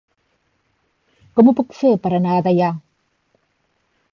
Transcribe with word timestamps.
Com 1.39 1.51
ho 1.51 1.53
puc 1.59 1.77
fer 1.81 1.91
per 2.07 2.13
anar 2.21 2.39
a 2.39 2.45
Deià? 2.49 2.71